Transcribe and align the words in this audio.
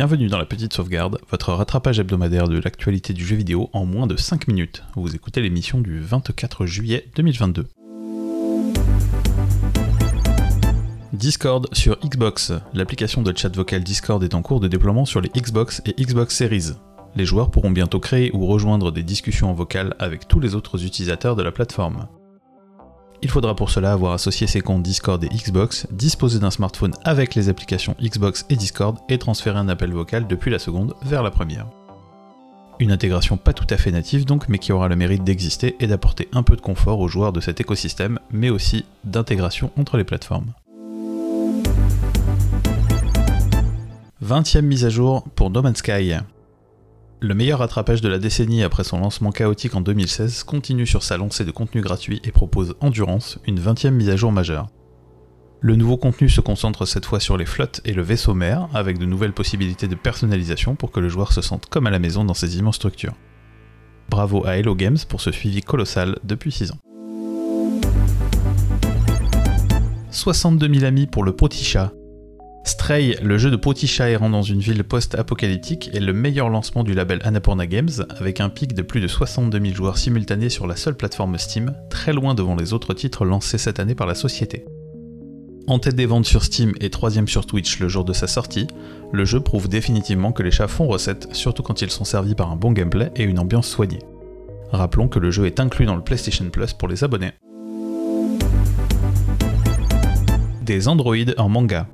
Bienvenue 0.00 0.28
dans 0.28 0.38
la 0.38 0.46
petite 0.46 0.72
sauvegarde, 0.72 1.18
votre 1.30 1.52
rattrapage 1.52 1.98
hebdomadaire 1.98 2.48
de 2.48 2.58
l'actualité 2.58 3.12
du 3.12 3.22
jeu 3.22 3.36
vidéo 3.36 3.68
en 3.74 3.84
moins 3.84 4.06
de 4.06 4.16
5 4.16 4.48
minutes. 4.48 4.82
Vous 4.96 5.14
écoutez 5.14 5.42
l'émission 5.42 5.82
du 5.82 6.00
24 6.00 6.64
juillet 6.64 7.04
2022. 7.16 7.66
Discord 11.12 11.68
sur 11.74 11.98
Xbox. 12.00 12.54
L'application 12.72 13.20
de 13.20 13.36
chat 13.36 13.54
vocal 13.54 13.84
Discord 13.84 14.24
est 14.24 14.32
en 14.32 14.40
cours 14.40 14.60
de 14.60 14.68
déploiement 14.68 15.04
sur 15.04 15.20
les 15.20 15.28
Xbox 15.36 15.82
et 15.84 15.92
Xbox 16.02 16.34
Series. 16.34 16.70
Les 17.14 17.26
joueurs 17.26 17.50
pourront 17.50 17.70
bientôt 17.70 18.00
créer 18.00 18.30
ou 18.32 18.46
rejoindre 18.46 18.92
des 18.92 19.02
discussions 19.02 19.50
en 19.50 19.54
vocal 19.54 19.96
avec 19.98 20.26
tous 20.26 20.40
les 20.40 20.54
autres 20.54 20.82
utilisateurs 20.82 21.36
de 21.36 21.42
la 21.42 21.52
plateforme. 21.52 22.08
Il 23.22 23.28
faudra 23.28 23.54
pour 23.54 23.68
cela 23.70 23.92
avoir 23.92 24.12
associé 24.12 24.46
ses 24.46 24.62
comptes 24.62 24.82
Discord 24.82 25.22
et 25.22 25.28
Xbox, 25.28 25.86
disposer 25.90 26.38
d'un 26.38 26.50
smartphone 26.50 26.94
avec 27.04 27.34
les 27.34 27.50
applications 27.50 27.94
Xbox 28.00 28.46
et 28.48 28.56
Discord 28.56 28.96
et 29.10 29.18
transférer 29.18 29.58
un 29.58 29.68
appel 29.68 29.92
vocal 29.92 30.26
depuis 30.26 30.50
la 30.50 30.58
seconde 30.58 30.94
vers 31.02 31.22
la 31.22 31.30
première. 31.30 31.66
Une 32.78 32.92
intégration 32.92 33.36
pas 33.36 33.52
tout 33.52 33.66
à 33.68 33.76
fait 33.76 33.90
native 33.90 34.24
donc, 34.24 34.48
mais 34.48 34.58
qui 34.58 34.72
aura 34.72 34.88
le 34.88 34.96
mérite 34.96 35.22
d'exister 35.22 35.76
et 35.80 35.86
d'apporter 35.86 36.28
un 36.32 36.42
peu 36.42 36.56
de 36.56 36.62
confort 36.62 36.98
aux 36.98 37.08
joueurs 37.08 37.34
de 37.34 37.40
cet 37.40 37.60
écosystème, 37.60 38.18
mais 38.30 38.48
aussi 38.48 38.86
d'intégration 39.04 39.70
entre 39.76 39.98
les 39.98 40.04
plateformes. 40.04 40.54
20ème 44.24 44.62
mise 44.62 44.86
à 44.86 44.88
jour 44.88 45.24
pour 45.34 45.50
No 45.50 45.60
Man's 45.60 45.78
Sky. 45.78 46.14
Le 47.22 47.34
meilleur 47.34 47.58
rattrapage 47.58 48.00
de 48.00 48.08
la 48.08 48.18
décennie 48.18 48.62
après 48.62 48.82
son 48.82 48.98
lancement 48.98 49.30
chaotique 49.30 49.74
en 49.74 49.82
2016 49.82 50.42
continue 50.42 50.86
sur 50.86 51.02
sa 51.02 51.18
lancée 51.18 51.44
de 51.44 51.50
contenu 51.50 51.82
gratuit 51.82 52.22
et 52.24 52.32
propose 52.32 52.76
Endurance, 52.80 53.38
une 53.46 53.60
20ème 53.60 53.90
mise 53.90 54.08
à 54.08 54.16
jour 54.16 54.32
majeure. 54.32 54.68
Le 55.60 55.76
nouveau 55.76 55.98
contenu 55.98 56.30
se 56.30 56.40
concentre 56.40 56.86
cette 56.86 57.04
fois 57.04 57.20
sur 57.20 57.36
les 57.36 57.44
flottes 57.44 57.82
et 57.84 57.92
le 57.92 58.00
vaisseau 58.00 58.32
mère, 58.32 58.70
avec 58.72 58.96
de 58.96 59.04
nouvelles 59.04 59.34
possibilités 59.34 59.86
de 59.86 59.96
personnalisation 59.96 60.76
pour 60.76 60.90
que 60.90 61.00
le 61.00 61.10
joueur 61.10 61.34
se 61.34 61.42
sente 61.42 61.66
comme 61.66 61.86
à 61.86 61.90
la 61.90 61.98
maison 61.98 62.24
dans 62.24 62.32
ces 62.32 62.56
immenses 62.56 62.76
structures. 62.76 63.16
Bravo 64.08 64.46
à 64.46 64.56
Hello 64.56 64.74
Games 64.74 64.96
pour 65.06 65.20
ce 65.20 65.30
suivi 65.30 65.60
colossal 65.60 66.16
depuis 66.24 66.52
6 66.52 66.70
ans. 66.70 66.78
62 70.10 70.72
000 70.72 70.86
amis 70.86 71.06
pour 71.06 71.22
le 71.22 71.32
Poticha, 71.32 71.92
Stray, 72.70 73.16
le 73.20 73.36
jeu 73.36 73.50
de 73.50 73.56
poticha 73.56 74.08
errant 74.08 74.30
dans 74.30 74.42
une 74.42 74.60
ville 74.60 74.84
post-apocalyptique, 74.84 75.90
est 75.92 75.98
le 75.98 76.12
meilleur 76.12 76.48
lancement 76.48 76.84
du 76.84 76.94
label 76.94 77.18
Annapurna 77.24 77.66
Games, 77.66 77.90
avec 78.16 78.40
un 78.40 78.48
pic 78.48 78.74
de 78.74 78.82
plus 78.82 79.00
de 79.00 79.08
62 79.08 79.60
000 79.60 79.74
joueurs 79.74 79.98
simultanés 79.98 80.50
sur 80.50 80.68
la 80.68 80.76
seule 80.76 80.96
plateforme 80.96 81.36
Steam, 81.36 81.74
très 81.90 82.12
loin 82.12 82.32
devant 82.32 82.54
les 82.54 82.72
autres 82.72 82.94
titres 82.94 83.24
lancés 83.24 83.58
cette 83.58 83.80
année 83.80 83.96
par 83.96 84.06
la 84.06 84.14
société. 84.14 84.66
En 85.66 85.80
tête 85.80 85.96
des 85.96 86.06
ventes 86.06 86.26
sur 86.26 86.44
Steam 86.44 86.72
et 86.80 86.90
troisième 86.90 87.26
sur 87.26 87.44
Twitch 87.44 87.80
le 87.80 87.88
jour 87.88 88.04
de 88.04 88.12
sa 88.12 88.28
sortie, 88.28 88.68
le 89.12 89.24
jeu 89.24 89.40
prouve 89.40 89.68
définitivement 89.68 90.30
que 90.30 90.44
les 90.44 90.52
chats 90.52 90.68
font 90.68 90.86
recette, 90.86 91.26
surtout 91.34 91.64
quand 91.64 91.82
ils 91.82 91.90
sont 91.90 92.04
servis 92.04 92.36
par 92.36 92.52
un 92.52 92.56
bon 92.56 92.70
gameplay 92.70 93.10
et 93.16 93.24
une 93.24 93.40
ambiance 93.40 93.68
soignée. 93.68 93.98
Rappelons 94.70 95.08
que 95.08 95.18
le 95.18 95.32
jeu 95.32 95.46
est 95.46 95.58
inclus 95.58 95.86
dans 95.86 95.96
le 95.96 96.04
PlayStation 96.04 96.48
Plus 96.50 96.72
pour 96.72 96.86
les 96.86 97.02
abonnés. 97.02 97.32
Des 100.62 100.86
androïdes 100.86 101.34
en 101.36 101.48
manga. 101.48 101.88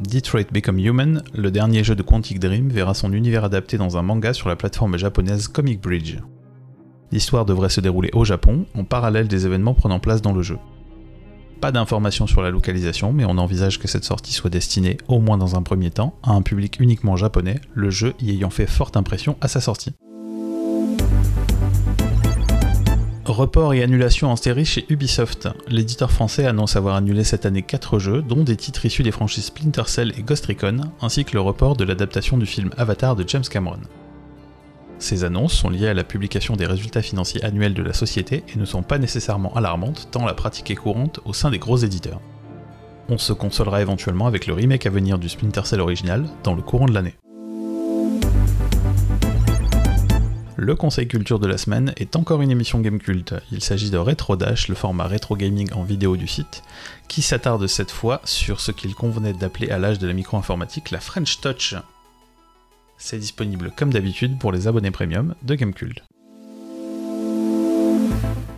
Detroit 0.00 0.50
Become 0.52 0.80
Human, 0.80 1.22
le 1.34 1.50
dernier 1.52 1.84
jeu 1.84 1.94
de 1.94 2.02
Quantic 2.02 2.40
Dream, 2.40 2.68
verra 2.68 2.94
son 2.94 3.12
univers 3.12 3.44
adapté 3.44 3.78
dans 3.78 3.96
un 3.96 4.02
manga 4.02 4.32
sur 4.32 4.48
la 4.48 4.56
plateforme 4.56 4.96
japonaise 4.96 5.46
Comic 5.46 5.80
Bridge. 5.80 6.18
L'histoire 7.12 7.44
devrait 7.44 7.68
se 7.68 7.80
dérouler 7.80 8.10
au 8.12 8.24
Japon, 8.24 8.66
en 8.74 8.82
parallèle 8.82 9.28
des 9.28 9.46
événements 9.46 9.74
prenant 9.74 10.00
place 10.00 10.20
dans 10.20 10.32
le 10.32 10.42
jeu. 10.42 10.58
Pas 11.60 11.70
d'informations 11.70 12.26
sur 12.26 12.42
la 12.42 12.50
localisation, 12.50 13.12
mais 13.12 13.24
on 13.24 13.38
envisage 13.38 13.78
que 13.78 13.86
cette 13.86 14.04
sortie 14.04 14.32
soit 14.32 14.50
destinée, 14.50 14.96
au 15.06 15.20
moins 15.20 15.38
dans 15.38 15.54
un 15.54 15.62
premier 15.62 15.90
temps, 15.90 16.18
à 16.24 16.32
un 16.32 16.42
public 16.42 16.80
uniquement 16.80 17.16
japonais, 17.16 17.60
le 17.72 17.90
jeu 17.90 18.14
y 18.20 18.30
ayant 18.30 18.50
fait 18.50 18.66
forte 18.66 18.96
impression 18.96 19.36
à 19.40 19.46
sa 19.46 19.60
sortie. 19.60 19.94
Report 23.26 23.72
et 23.72 23.82
annulation 23.82 24.30
en 24.30 24.36
série 24.36 24.66
chez 24.66 24.84
Ubisoft. 24.90 25.48
L'éditeur 25.68 26.12
français 26.12 26.46
annonce 26.46 26.76
avoir 26.76 26.94
annulé 26.94 27.24
cette 27.24 27.46
année 27.46 27.62
4 27.62 27.98
jeux, 27.98 28.22
dont 28.22 28.44
des 28.44 28.56
titres 28.56 28.84
issus 28.84 29.02
des 29.02 29.10
franchises 29.10 29.46
Splinter 29.46 29.84
Cell 29.86 30.12
et 30.18 30.22
Ghost 30.22 30.44
Recon, 30.46 30.80
ainsi 31.00 31.24
que 31.24 31.32
le 31.32 31.40
report 31.40 31.74
de 31.74 31.84
l'adaptation 31.84 32.36
du 32.36 32.44
film 32.44 32.70
Avatar 32.76 33.16
de 33.16 33.26
James 33.26 33.44
Cameron. 33.48 33.80
Ces 34.98 35.24
annonces 35.24 35.54
sont 35.54 35.70
liées 35.70 35.88
à 35.88 35.94
la 35.94 36.04
publication 36.04 36.54
des 36.54 36.66
résultats 36.66 37.02
financiers 37.02 37.42
annuels 37.44 37.74
de 37.74 37.82
la 37.82 37.94
société 37.94 38.44
et 38.54 38.58
ne 38.58 38.64
sont 38.66 38.82
pas 38.82 38.98
nécessairement 38.98 39.54
alarmantes 39.54 40.08
tant 40.10 40.26
la 40.26 40.34
pratique 40.34 40.70
est 40.70 40.76
courante 40.76 41.20
au 41.24 41.32
sein 41.32 41.50
des 41.50 41.58
gros 41.58 41.78
éditeurs. 41.78 42.20
On 43.08 43.18
se 43.18 43.32
consolera 43.32 43.80
éventuellement 43.80 44.26
avec 44.26 44.46
le 44.46 44.54
remake 44.54 44.86
à 44.86 44.90
venir 44.90 45.18
du 45.18 45.28
Splinter 45.28 45.64
Cell 45.64 45.80
original 45.80 46.24
dans 46.42 46.54
le 46.54 46.62
courant 46.62 46.86
de 46.86 46.94
l'année. 46.94 47.14
Le 50.64 50.74
conseil 50.74 51.06
culture 51.06 51.38
de 51.38 51.46
la 51.46 51.58
semaine 51.58 51.92
est 51.98 52.16
encore 52.16 52.40
une 52.40 52.50
émission 52.50 52.80
Game 52.80 52.98
Cult. 52.98 53.34
Il 53.52 53.62
s'agit 53.62 53.90
de 53.90 53.98
Retro 53.98 54.34
Dash, 54.34 54.68
le 54.68 54.74
format 54.74 55.06
rétro 55.06 55.36
gaming 55.36 55.70
en 55.74 55.82
vidéo 55.82 56.16
du 56.16 56.26
site, 56.26 56.62
qui 57.06 57.20
s'attarde 57.20 57.66
cette 57.66 57.90
fois 57.90 58.22
sur 58.24 58.60
ce 58.60 58.72
qu'il 58.72 58.94
convenait 58.94 59.34
d'appeler 59.34 59.68
à 59.68 59.78
l'âge 59.78 59.98
de 59.98 60.06
la 60.06 60.14
micro-informatique 60.14 60.90
la 60.90 61.00
French 61.00 61.42
Touch. 61.42 61.74
C'est 62.96 63.18
disponible 63.18 63.72
comme 63.76 63.92
d'habitude 63.92 64.38
pour 64.38 64.52
les 64.52 64.66
abonnés 64.66 64.90
premium 64.90 65.34
de 65.42 65.54
Gamecult. 65.54 66.02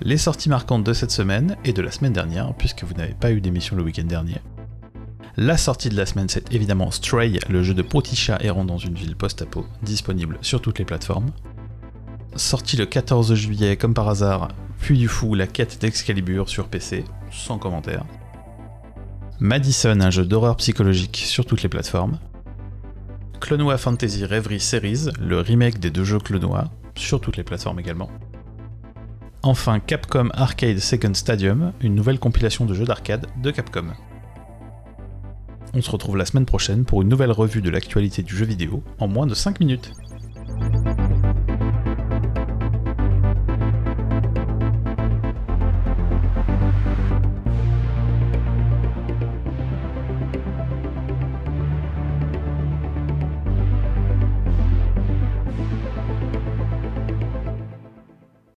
Les 0.00 0.18
sorties 0.18 0.50
marquantes 0.50 0.84
de 0.84 0.92
cette 0.92 1.10
semaine 1.10 1.56
et 1.64 1.72
de 1.72 1.82
la 1.82 1.90
semaine 1.90 2.12
dernière, 2.12 2.54
puisque 2.54 2.84
vous 2.84 2.94
n'avez 2.94 3.14
pas 3.14 3.32
eu 3.32 3.40
d'émission 3.40 3.74
le 3.74 3.82
week-end 3.82 4.04
dernier. 4.04 4.36
La 5.36 5.56
sortie 5.56 5.88
de 5.88 5.96
la 5.96 6.06
semaine, 6.06 6.28
c'est 6.28 6.54
évidemment 6.54 6.92
Stray, 6.92 7.40
le 7.48 7.64
jeu 7.64 7.74
de 7.74 7.82
Poticha 7.82 8.38
errant 8.40 8.64
dans 8.64 8.78
une 8.78 8.94
ville 8.94 9.16
post-apo, 9.16 9.66
disponible 9.82 10.38
sur 10.42 10.62
toutes 10.62 10.78
les 10.78 10.84
plateformes 10.84 11.32
sorti 12.38 12.76
le 12.76 12.86
14 12.86 13.34
juillet 13.34 13.76
comme 13.76 13.94
par 13.94 14.08
hasard, 14.08 14.48
puis 14.80 14.96
du 14.96 15.08
fou, 15.08 15.34
la 15.34 15.46
quête 15.46 15.80
d'Excalibur 15.80 16.48
sur 16.48 16.68
PC, 16.68 17.04
sans 17.30 17.58
commentaire. 17.58 18.04
Madison, 19.40 20.00
un 20.00 20.10
jeu 20.10 20.24
d'horreur 20.24 20.56
psychologique 20.56 21.22
sur 21.26 21.44
toutes 21.44 21.62
les 21.62 21.68
plateformes. 21.68 22.18
Clonoa 23.40 23.78
Fantasy 23.78 24.24
Reverie 24.24 24.60
Series, 24.60 25.10
le 25.20 25.40
remake 25.40 25.78
des 25.78 25.90
deux 25.90 26.04
jeux 26.04 26.18
Clonoa, 26.18 26.70
sur 26.96 27.20
toutes 27.20 27.36
les 27.36 27.44
plateformes 27.44 27.78
également. 27.78 28.10
Enfin, 29.42 29.78
Capcom 29.78 30.30
Arcade 30.32 30.78
Second 30.78 31.14
Stadium, 31.14 31.72
une 31.80 31.94
nouvelle 31.94 32.18
compilation 32.18 32.66
de 32.66 32.74
jeux 32.74 32.84
d'arcade 32.84 33.26
de 33.40 33.50
Capcom. 33.50 33.92
On 35.74 35.82
se 35.82 35.90
retrouve 35.90 36.16
la 36.16 36.24
semaine 36.24 36.46
prochaine 36.46 36.84
pour 36.84 37.02
une 37.02 37.08
nouvelle 37.08 37.30
revue 37.30 37.62
de 37.62 37.70
l'actualité 37.70 38.22
du 38.22 38.36
jeu 38.36 38.46
vidéo 38.46 38.82
en 38.98 39.06
moins 39.06 39.26
de 39.26 39.34
5 39.34 39.60
minutes. 39.60 39.92